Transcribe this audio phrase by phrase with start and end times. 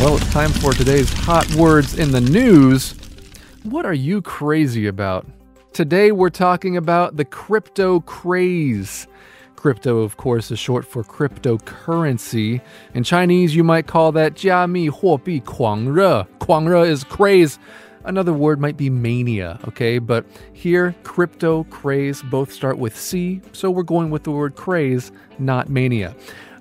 [0.00, 2.94] Well, it's time for today's hot words in the news.
[3.62, 5.26] What are you crazy about?
[5.72, 9.06] Today we're talking about the crypto craze.
[9.56, 12.60] Crypto, of course, is short for cryptocurrency.
[12.92, 17.58] In Chinese, you might call that 加密货币狂热.狂热 is craze.
[18.04, 19.98] Another word might be mania, okay?
[19.98, 25.10] But here, crypto, craze both start with C, so we're going with the word craze,
[25.38, 26.14] not mania.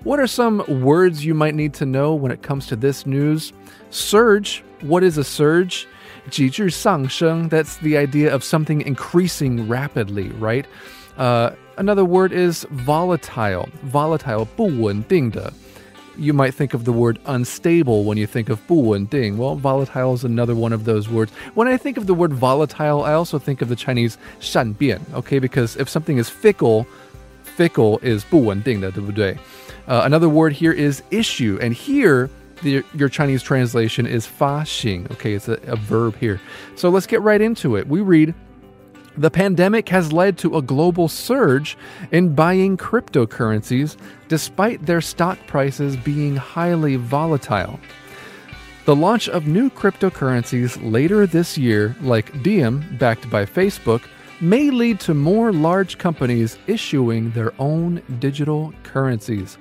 [0.04, 3.54] What are some words you might need to know when it comes to this news?
[3.90, 4.64] Surge.
[4.82, 5.88] What is a surge?
[6.30, 10.66] 急剧上升, that's the idea of something increasing rapidly, right?
[11.18, 13.68] Uh, another word is volatile.
[13.84, 15.52] Volatile, 不稳定的.
[16.18, 19.38] You might think of the word unstable when you think of 不稳定.
[19.38, 21.32] Well, volatile is another one of those words.
[21.56, 25.40] When I think of the word volatile, I also think of the Chinese 善变, okay?
[25.40, 26.86] Because if something is fickle,
[27.58, 29.38] fickle is 不稳定的,对不对?
[29.88, 32.30] Uh, another word here is issue, and here
[32.62, 35.06] the, your Chinese translation is 发行.
[35.12, 36.40] Okay, it's a, a verb here.
[36.76, 37.88] So let's get right into it.
[37.88, 38.34] We read
[39.16, 41.78] the pandemic has led to a global surge
[42.12, 43.96] in buying cryptocurrencies
[44.28, 47.80] despite their stock prices being highly volatile.
[48.86, 54.02] The launch of new cryptocurrencies later this year, like Diem, backed by Facebook,
[54.41, 59.59] may lead to more large companies issuing their own digital currencies.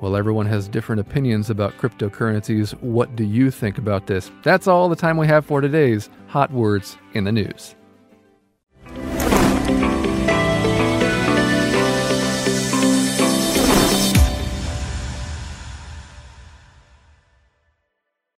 [0.00, 2.72] Well, everyone has different opinions about cryptocurrencies.
[2.82, 4.30] What do you think about this?
[4.42, 7.74] That's all the time we have for today's Hot Words in the News.